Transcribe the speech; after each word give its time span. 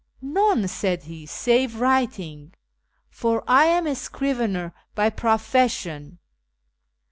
* 0.11 0.19
None,' 0.39 0.67
said 0.67 1.03
he,' 1.03 1.27
save 1.41 1.75
writing; 1.79 2.55
for 3.11 3.43
I 3.47 3.65
am 3.65 3.85
a 3.85 3.93
scrivener 3.93 4.73
by 4.95 5.11
pro 5.11 5.35
fession.' 5.35 6.17